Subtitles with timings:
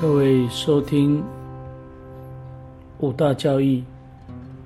[0.00, 1.22] 各位收听
[3.00, 3.84] 五大教义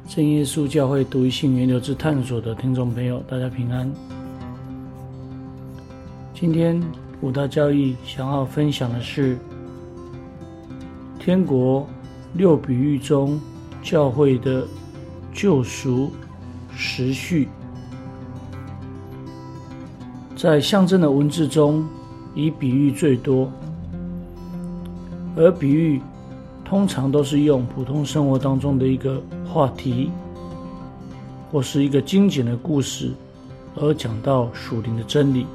[0.06, 3.90] 正耶稣教会独一性源流之探索的听众朋友，大家平安。
[6.34, 6.80] 今天
[7.20, 9.36] 五大教义想要分享的是
[11.18, 11.84] 天国
[12.34, 13.40] 六比喻中
[13.82, 14.64] 教会的
[15.32, 16.12] 救赎
[16.76, 17.48] 时序，
[20.36, 21.84] 在象征的文字中，
[22.36, 23.50] 以比喻最多。
[25.36, 26.00] 而比喻
[26.64, 30.10] 通常都是用普通生活当中的一个话题，
[31.50, 33.10] 或是一个精简的故事，
[33.76, 35.46] 而讲到属灵的真理。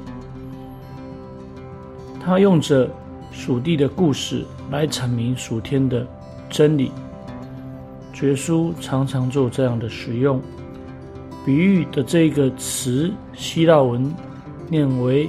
[2.22, 2.88] 他用着
[3.32, 6.06] 属地的故事来阐明属天的
[6.48, 6.92] 真理。
[8.12, 10.40] 绝书常常做这样的使用。
[11.46, 14.14] 比喻的这个词，希腊文
[14.68, 15.26] 念为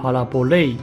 [0.00, 0.74] parable。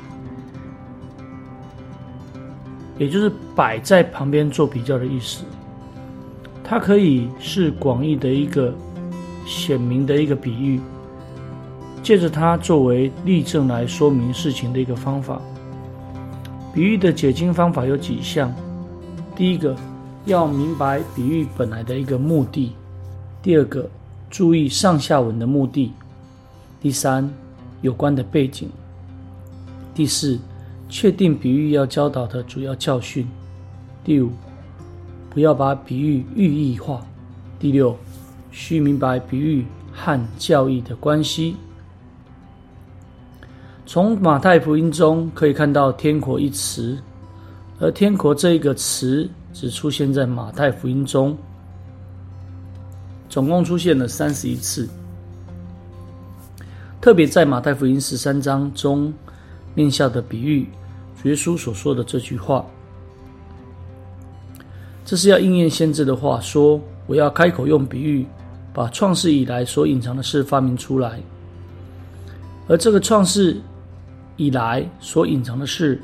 [2.99, 5.45] 也就是摆在旁边做比较的意思，
[6.63, 8.71] 它可以是广义的一个
[9.45, 10.81] 显明的一个比喻，
[12.03, 15.41] 借着它作为例证来说明事情的一个方法。
[16.73, 18.53] 比喻的解经方法有几项：
[19.33, 19.73] 第一个，
[20.25, 22.73] 要明白比喻本来的一个目的；
[23.41, 23.89] 第二个，
[24.29, 25.93] 注意上下文的目的；
[26.81, 27.27] 第三，
[27.81, 28.67] 有关的背景；
[29.95, 30.37] 第四。
[30.89, 33.25] 确定比喻要教导的主要教训。
[34.03, 34.31] 第五，
[35.29, 37.05] 不要把比喻寓意化。
[37.59, 37.95] 第六，
[38.51, 41.55] 需明白比喻和教义的关系。
[43.85, 46.97] 从马太福音中可以看到“天国”一词，
[47.79, 51.37] 而“天国”这一个词只出现在马太福音中，
[53.27, 54.87] 总共出现了三十一次。
[57.01, 59.13] 特别在马太福音十三章中
[59.79, 60.67] 念下的比喻。
[61.23, 62.65] 耶稣所说的这句话，
[65.05, 68.25] 这是要应验先知的话，说：“我要开口用比喻，
[68.73, 71.19] 把创世以来所隐藏的事发明出来。”
[72.67, 73.59] 而这个创世
[74.35, 76.01] 以来所隐藏的事，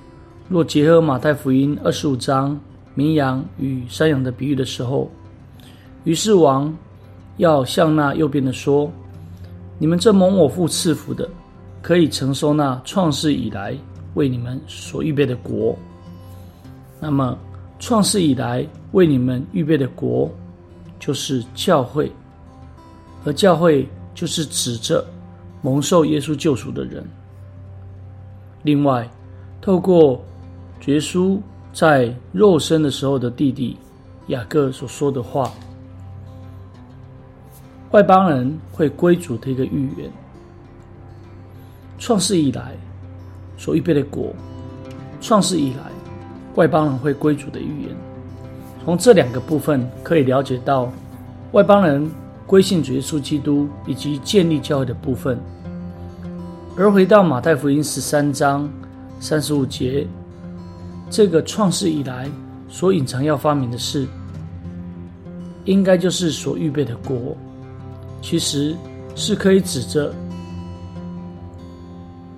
[0.50, 2.57] 若结合马太福音二十五章
[2.94, 5.09] 绵羊与山羊的比喻的时候，
[6.03, 6.75] 于是王
[7.38, 8.91] 要向那右边的说
[9.79, 11.29] ：“你们这蒙我父赐福的，
[11.85, 13.78] 可以承受那创世以来。”
[14.16, 15.78] 为你们所预备的国，
[17.01, 17.38] 那么
[17.79, 20.31] 创世以来为你们预备的国，
[20.97, 22.09] 就是教会，
[23.25, 25.06] 而教会就是指着
[25.62, 27.06] 蒙受耶稣救赎的人。
[28.63, 29.06] 另外，
[29.59, 30.24] 透过
[30.79, 31.44] 绝书
[31.74, 33.75] 在肉身的时候的弟弟
[34.28, 35.51] 雅各所说的话，
[37.91, 40.09] 外邦人会归主的一个预言。
[42.00, 42.73] 创世以来。
[43.57, 44.35] 所预备的国，
[45.22, 45.83] 创世以来，
[46.56, 47.95] 外邦人会归主的预言。
[48.83, 50.91] 从这两个部分可以了解到，
[51.53, 52.11] 外邦人
[52.45, 55.39] 归信主耶稣基督以及建立教会的部分。
[56.75, 58.69] 而回到马太福音十三章
[59.22, 60.06] 三十五节，
[61.09, 62.29] 这个创世以来
[62.67, 64.06] 所隐藏要发明的事，
[65.63, 67.38] 应该就是所预备的国，
[68.22, 68.75] 其实
[69.16, 70.13] 是可以指着。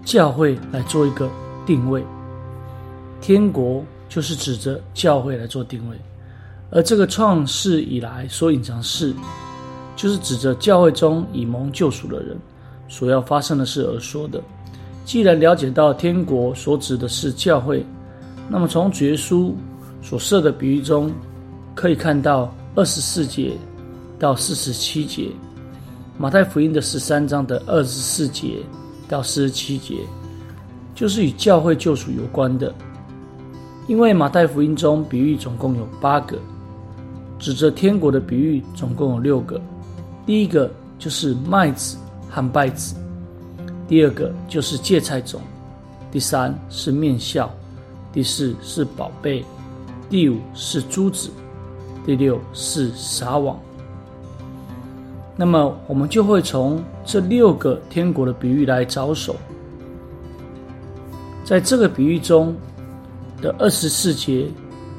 [0.07, 1.29] 教会来做一个
[1.65, 2.01] 定位，
[3.19, 5.97] 天国就是指着教会来做定位，
[6.71, 9.13] 而这个创世以来所隐藏事，
[9.97, 12.37] 就是指着教会中以蒙救赎的人
[12.87, 14.41] 所要发生的事而说的。
[15.03, 17.85] 既然了解到天国所指的是教会，
[18.47, 19.57] 那么从绝书
[20.01, 21.11] 所设的比喻中，
[21.75, 23.51] 可以看到二十四节
[24.17, 25.27] 到四十七节，
[26.17, 28.59] 马太福音的十三章的二十四节。
[29.07, 29.95] 到四十七节，
[30.93, 32.73] 就是与教会救赎有关的。
[33.87, 36.37] 因为马太福音中比喻总共有八个，
[37.39, 39.61] 指着天国的比喻总共有六个。
[40.25, 40.69] 第一个
[40.99, 41.97] 就是麦子
[42.29, 42.95] 和稗子，
[43.87, 45.39] 第二个就是芥菜种，
[46.11, 47.49] 第三是面笑，
[48.11, 49.45] 第四是宝贝，
[50.09, 51.29] 第五是珠子，
[52.05, 53.57] 第六是撒网。
[55.37, 59.33] 那么，我们就会从这六个天国的比喻来着手。
[61.45, 62.53] 在这个比喻中
[63.41, 64.45] 的二十四节、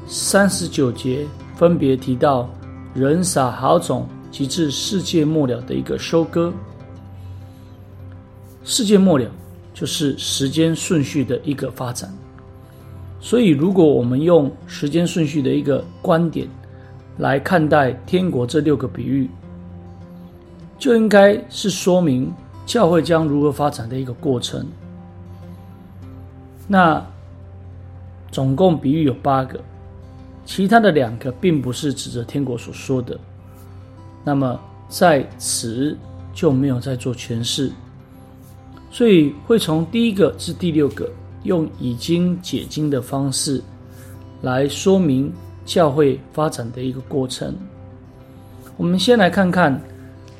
[0.07, 1.23] 三十九节，
[1.55, 2.49] 分别提到
[2.95, 6.51] 人撒好种，及至世界末了的一个收割。
[8.63, 9.29] 世界末了
[9.71, 12.11] 就是时间顺序的一个发展。
[13.21, 16.47] 所以，如果我们用时间顺序的一个观点
[17.19, 19.29] 来看待天国这六个比喻。
[20.79, 22.33] 就应该是说明
[22.65, 24.65] 教会将如何发展的一个过程。
[26.67, 27.05] 那
[28.31, 29.59] 总共比喻有八个，
[30.45, 33.19] 其他的两个并不是指着天国所说的，
[34.23, 35.97] 那么在此
[36.33, 37.71] 就没有再做诠释，
[38.89, 41.09] 所以会从第一个至第六个
[41.43, 43.61] 用已经解经的方式
[44.41, 45.33] 来说明
[45.65, 47.53] 教会发展的一个过程。
[48.77, 49.81] 我们先来看看，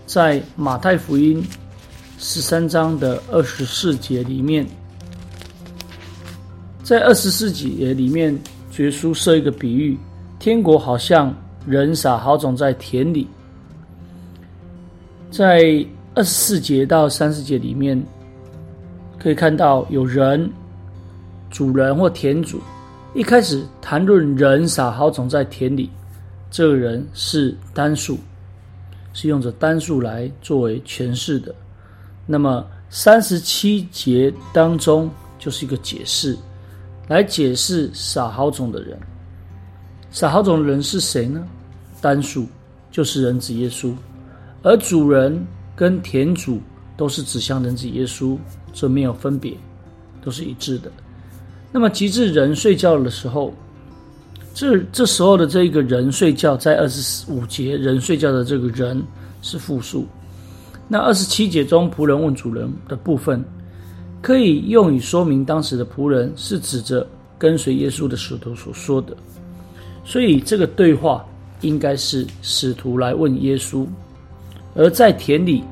[0.10, 1.40] 在马太福音
[2.18, 4.66] 十三章的二十四节里面，
[6.82, 8.36] 在二十四节里面。
[8.72, 9.98] 绝书设一个比喻，
[10.40, 11.36] 天国好像
[11.66, 13.28] 人撒好种在田里。
[15.30, 15.86] 在
[16.16, 18.02] 二十四节到三十节里面，
[19.20, 20.50] 可以看到有人、
[21.50, 22.62] 主人或田主。
[23.14, 25.90] 一开始谈论人撒好种在田里，
[26.50, 28.18] 这个人是单数，
[29.14, 31.54] 是用着单数来作为诠释的。
[32.26, 36.38] 那么三十七节当中就是一个解释。
[37.08, 38.96] 来解释撒好种的人，
[40.12, 41.44] 撒好种的人是谁呢？
[42.00, 42.46] 单数
[42.92, 43.92] 就是人子耶稣，
[44.62, 45.44] 而主人
[45.76, 46.62] 跟田主
[46.96, 48.38] 都是指向人子耶稣，
[48.74, 49.58] 这没有分别，
[50.22, 50.92] 都是一致的。
[51.72, 53.56] 那么，极致人睡觉的时候，
[54.60, 59.02] 这这时候的这一个人睡觉，在二十五节人睡觉的这个人
[59.42, 60.06] 是复数，
[60.86, 63.42] 那二十七节中仆人问主人的部分。
[64.22, 67.08] 可以用以说明当时的仆人是指着
[67.38, 69.16] 跟随耶稣的使徒所说的，
[70.04, 71.26] 所以这个对话
[71.62, 73.88] 应该是使徒来问耶稣。
[74.76, 75.64] 而在田里，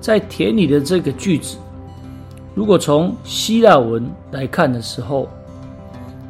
[0.00, 1.58] 在田里的这个句子，
[2.56, 5.28] 如果从希腊文来看的时候，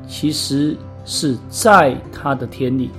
[0.06, 0.76] 其实
[1.06, 2.90] 是在他的田里。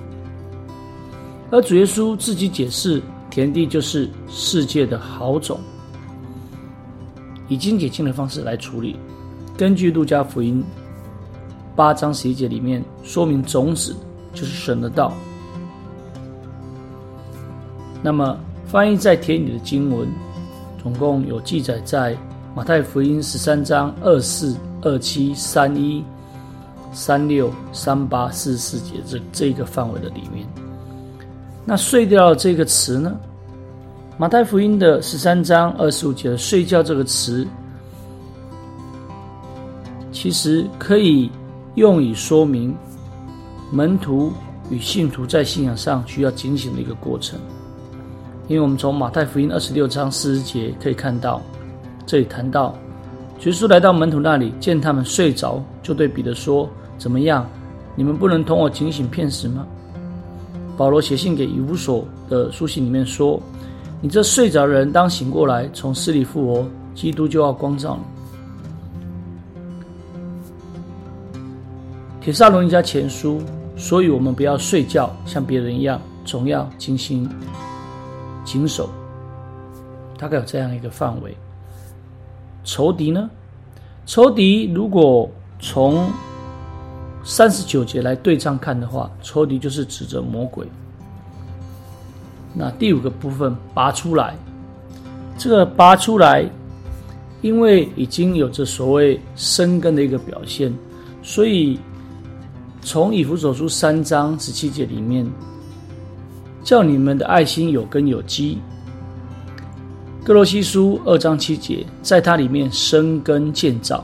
[1.51, 5.59] 而主耶稣自己解释，田地就是世界的好种。
[7.47, 8.95] 以经解经的方式来处理。
[9.55, 10.63] 根据路加福音
[11.75, 13.95] 八章十一节里面说明，种子
[14.33, 15.13] 就是神的道。
[18.03, 20.07] 那么翻译在田里的经文，
[20.83, 22.17] 总共有记载在
[22.53, 26.03] 马太福音十三章二四、二七、三一、
[26.91, 30.47] 三六、三八、四十四节这这个范围的里面。
[31.65, 33.15] 那碎掉这个词呢？
[34.17, 37.45] 马太福音的十三章二十五节“睡觉”这个词，
[40.11, 41.29] 其实可以
[41.75, 42.75] 用以说明
[43.71, 44.33] 门徒
[44.71, 47.39] 与信徒在信仰上需要警醒的一个过程。
[48.47, 51.41] 因为我们从马太福音二十六章四十节可以看到，
[52.05, 52.73] 这里谈到，
[53.45, 56.69] 耶稣来到门徒那里，见他们睡着，就对彼得说
[56.99, 57.47] ：“怎么样？
[57.95, 59.65] 你们不能同我警醒片时吗？”
[60.75, 63.41] 保罗写信给以弗所的书信里面说。
[63.99, 68.03] 你这睡着的人，当醒过来，从死里复活，基督就要光照你。
[72.21, 73.41] 铁萨罗尼迦前书，
[73.75, 77.27] 所以我们不要睡觉，像别人一样，总要精心
[78.45, 78.87] 谨守。
[80.15, 81.35] 大概有这样一个范围。
[82.67, 83.29] 仇敌呢？
[84.05, 86.09] 仇敌如果从
[87.23, 90.67] 三十九节来对仗看的话，仇敌就是指着魔鬼。
[92.53, 94.35] 那第五个部分拔出来，
[95.37, 96.45] 这个拔出来，
[97.41, 100.73] 因为已经有着所谓生根的一个表现，
[101.23, 101.79] 所以
[102.81, 105.25] 从以弗所书三章十七节里面，
[106.63, 108.57] 叫你们的爱心有根有基。
[110.27, 114.03] 哥罗西书二章七节，在它里面生根建造。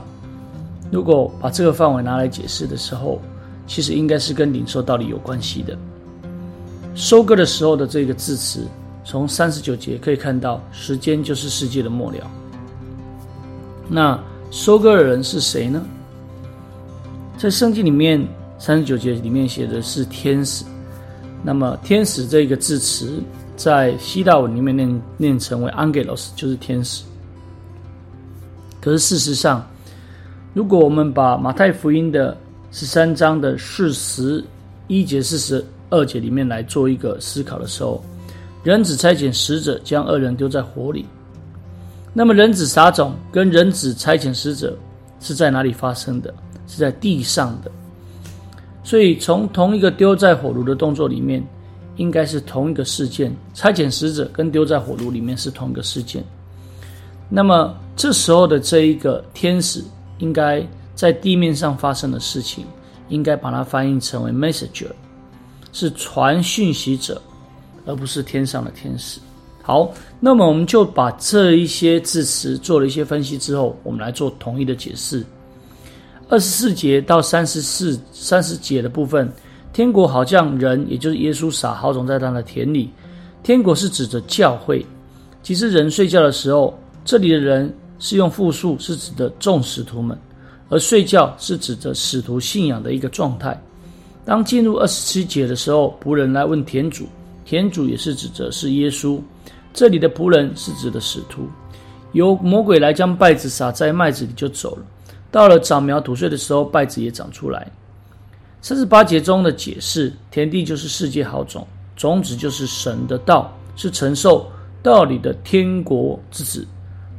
[0.90, 3.20] 如果把这个范围拿来解释的时候，
[3.66, 5.76] 其实应该是跟领受道理有关系的。
[6.94, 8.66] 收割的时候的这个字词，
[9.04, 12.30] 从三十九节可以看到，时间就是世界的末了。
[13.86, 14.18] 那
[14.50, 15.84] 收割的人是谁呢？
[17.36, 18.26] 在圣经里面，
[18.58, 20.64] 三十九节里面写的是天使。
[21.42, 23.22] 那么天使这个字词，
[23.56, 27.04] 在希腊文里面念念成为 angelos，就是天使。
[28.80, 29.66] 可是事实上，
[30.52, 32.36] 如果我们把马太福音的
[32.70, 34.44] 十三章的四十
[34.88, 35.64] 一节四十。
[35.90, 38.02] 二节里面来做一个思考的时候，
[38.64, 41.06] 人子差遣使者将二人丢在火里。
[42.12, 44.76] 那么人子撒种跟人子差遣使者
[45.20, 46.34] 是在哪里发生的？
[46.66, 47.70] 是在地上的。
[48.82, 51.46] 所以从同一个丢在火炉的动作里面，
[51.96, 53.34] 应该是同一个事件。
[53.54, 56.24] 差遣使者跟丢在火炉里面是同一个事件。
[57.28, 59.82] 那么这时候的这一个天使，
[60.18, 62.64] 应该在地面上发生的事情，
[63.08, 64.88] 应该把它翻译成为 messenger。
[65.72, 67.20] 是传讯息者，
[67.84, 69.18] 而不是天上的天使。
[69.60, 75.24] 好，那么我们就把这一些字词做了一些分析之后，我们来做统一的解释。
[76.28, 79.30] 二十四节到三十四三十节的部分，
[79.74, 82.88] 天国好像人，也就是耶稣撒好种在他的田里。
[83.42, 84.86] 天国是指着教会。
[85.42, 90.16] 其实人睡觉的时候，这里的人是用复数，是指的众使徒们，
[90.68, 93.60] 而睡觉是指着使徒信仰的一个状态。
[94.24, 97.08] 当进入二十七节的时候，仆人来问田主，
[97.44, 99.20] 田主也是指着是耶稣。
[99.72, 101.48] 这里的仆人是指的使徒。
[102.12, 104.82] 由魔鬼来将稗子撒在麦子里就走了。
[105.32, 107.68] 到了长苗吐穗的时候，稗子也长出来。
[108.64, 114.50] 三十八节中的解释，田地就是世界好种，种子就是神的道，是承受。
[114.82, 116.66] 道理的天国之子，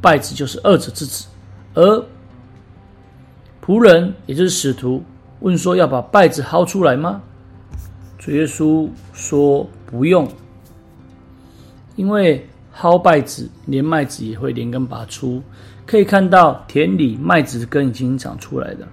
[0.01, 1.27] 败子就是二者之子，
[1.75, 2.05] 而
[3.63, 5.03] 仆人也就是使徒
[5.41, 7.21] 问说：“要把败子薅出来吗？”
[8.17, 10.27] 主耶稣说：“不用，
[11.95, 12.43] 因为
[12.75, 15.43] 薅败子，连麦子也会连根拔出。
[15.85, 18.87] 可以看到田里麦子的根已经长出来了，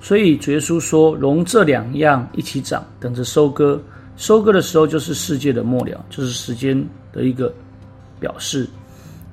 [0.00, 3.80] 所以主耶稣说：‘容这两样一起长，等着收割。
[4.16, 7.52] 收割的时候就是世界的末了，就是时间的一个。’”
[8.20, 8.68] 表示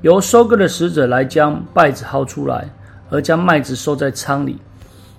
[0.02, 2.74] 由收割的使者来将麦子薅出来，
[3.10, 4.58] 而将麦子收在仓里，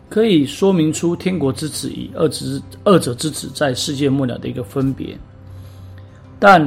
[0.08, 5.14] 可以说明出天国之子与二子二者之子在世界末了的一个分别。
[6.38, 6.66] 但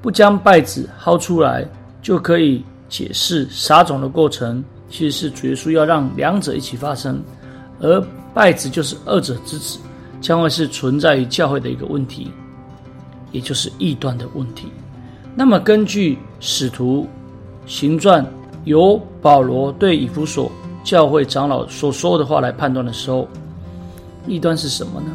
[0.00, 1.68] 不将麦子薅出来，
[2.00, 7.22] 就可以解释撒种的过程其实是主耶稣要让两者一起发生，
[7.80, 8.00] 而
[8.34, 9.78] 败子就是二者之子，
[10.20, 12.30] 将会是存在于教会的一个问题，
[13.32, 14.68] 也就是异端的问题。
[15.34, 17.06] 那么，根据使徒
[17.66, 18.24] 行传
[18.64, 20.50] 由保罗对以弗所
[20.82, 23.28] 教会长老所说的话来判断的时候，
[24.26, 25.06] 异端是什么呢？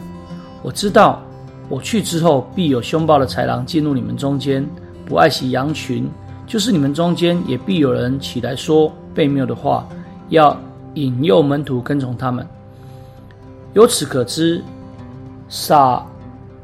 [0.62, 1.22] 我知道，
[1.68, 4.66] 我去之后必有凶暴的豺狼进入你们中间，
[5.06, 6.06] 不爱惜羊群；
[6.48, 9.86] 就是你们中间也必有人起来说悖谬的话，
[10.30, 10.58] 要
[10.96, 12.48] 引诱门徒跟从他们。
[13.74, 14.64] 由此可知，
[15.50, 16.06] 撒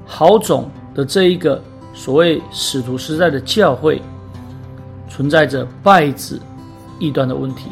[0.05, 1.62] 豪种的这一个。
[1.91, 4.01] 所谓使徒时代的教会，
[5.09, 6.39] 存在着败子
[6.98, 7.71] 异端的问题，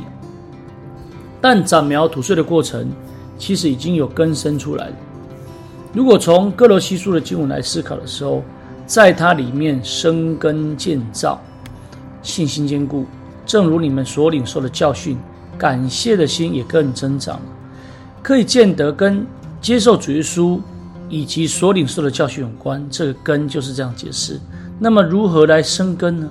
[1.39, 2.91] 但长苗吐穗的过程
[3.37, 4.95] 其实已经有根生出来了。
[5.93, 8.43] 如果从哥罗西书的经文来思考的时候，
[8.85, 11.39] 在它里面生根建造，
[12.21, 13.05] 信心坚固，
[13.45, 15.17] 正如你们所领受的教训，
[15.57, 17.41] 感谢的心也更增长，
[18.21, 19.25] 可以见得跟
[19.61, 20.59] 接受主耶稣。
[21.09, 24.37] 以及所领受的教训有关，这个根就是这样解释。
[24.77, 26.29] 那么如何来生根呢？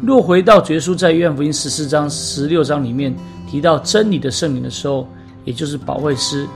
[0.00, 3.12] 若回到主耶稣在约翰福音十四章、十六章里面
[3.50, 5.08] 提到真理的圣灵的时候，
[5.44, 6.46] 也就是保惠师。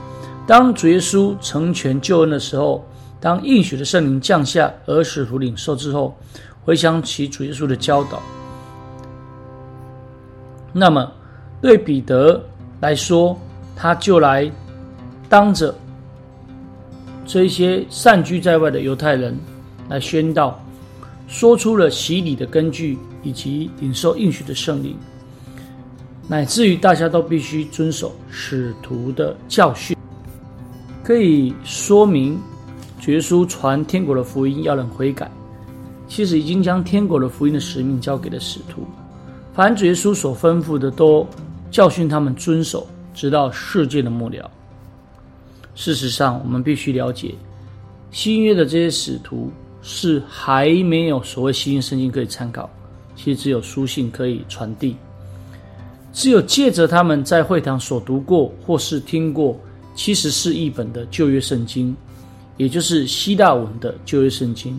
[0.47, 2.85] 当主耶稣成全救恩的时候，
[3.19, 6.15] 当应许的圣灵降下而使徒领受之后，
[6.63, 8.21] 回想起主耶稣的教导，
[10.71, 11.11] 那么
[11.61, 12.43] 对彼得
[12.79, 13.37] 来说，
[13.75, 14.51] 他就来
[15.29, 15.73] 当着。
[17.23, 19.37] 这些散居在外的犹太人
[19.87, 20.59] 来宣道，
[21.27, 24.97] 说出了洗礼的根据以及领受应许的圣灵，
[26.27, 29.95] 乃至于大家都必须遵守使徒的教训，
[31.03, 32.37] 可以说明
[32.99, 35.31] 绝书传天国的福音要人悔改，
[36.07, 38.85] 其实已经将天国的福音的使命交给了使徒，
[39.53, 41.25] 凡耶稣所吩咐的都
[41.71, 44.51] 教训他们遵守，直到世界的末了。
[45.73, 47.33] 事实上，我们必须了解，
[48.11, 49.49] 新约的这些使徒
[49.81, 52.69] 是还没有所谓新约圣经可以参考，
[53.15, 54.97] 其实只有书信可以传递，
[56.11, 59.57] 只有借着他们在会堂所读过或是听过
[59.95, 61.95] 七十四译本的旧约圣经，
[62.57, 64.77] 也就是希腊文的旧约圣经。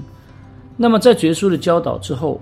[0.76, 2.38] 那么在绝书的教导之后，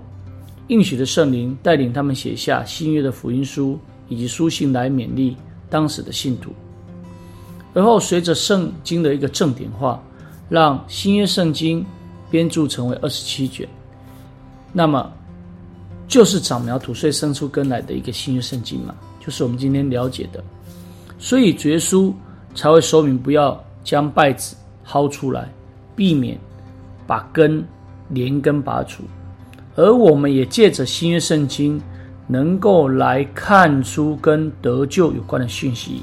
[0.67, 3.79] 应许的圣灵带领他们写下新约的福音书
[4.11, 5.37] 以及书信来勉励
[5.69, 6.51] 当时的信徒。
[7.73, 10.03] 而后，随着圣经的一个正典化，
[10.49, 11.85] 让新约圣经
[12.29, 13.65] 编著成为二十七卷，
[14.73, 15.09] 那么
[16.09, 20.43] 就是长苗吐穗生出根来的一个新约圣经嘛，就是我们今天了解的。
[21.17, 22.13] 所以，绝书
[22.53, 24.53] 才会说明不要将败子
[24.85, 25.47] 薅出来，
[25.95, 26.37] 避免
[27.07, 27.65] 把根
[28.09, 29.03] 连根拔除。
[29.77, 31.81] 而我们也借着新约圣经，
[32.31, 36.01] 能够来看出跟得救有关的讯息。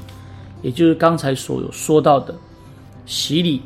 [0.61, 2.35] 也就是刚才所有说到的
[3.05, 3.61] 洗礼，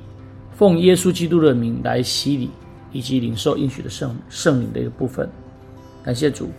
[0.55, 2.49] 奉耶稣基督的名来洗礼，
[2.93, 5.29] 以及领受应许的圣圣灵的一个部分。
[6.03, 6.49] 感谢主。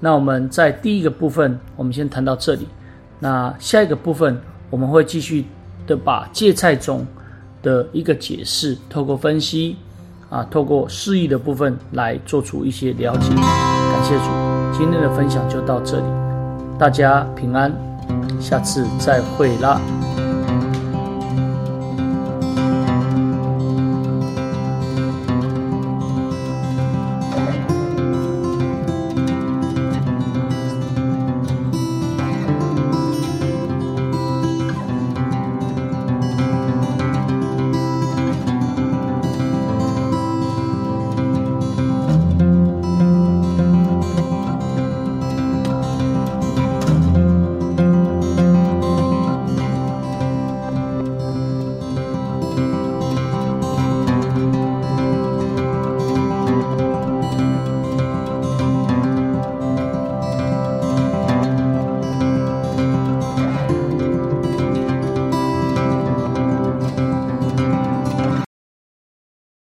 [0.00, 2.66] 那我们在第一个部分，我们先谈到这里。
[3.20, 4.36] 那下一个部分，
[4.68, 5.44] 我们会继续
[5.86, 7.06] 的把芥菜种
[7.62, 9.76] 的一个解释，透过分析
[10.28, 13.28] 啊，透过释义的部分来做出一些了解。
[13.34, 16.04] 感谢主，今天的分享就到这里，
[16.78, 17.72] 大家平安。
[18.40, 19.80] 下次再会啦。